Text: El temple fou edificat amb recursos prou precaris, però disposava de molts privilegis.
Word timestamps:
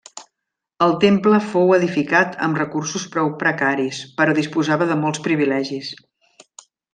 El 0.85 0.93
temple 1.01 1.39
fou 1.49 1.73
edificat 1.75 2.33
amb 2.47 2.59
recursos 2.61 3.05
prou 3.17 3.29
precaris, 3.45 4.01
però 4.23 4.35
disposava 4.39 4.89
de 4.93 4.97
molts 5.05 5.23
privilegis. 5.29 5.93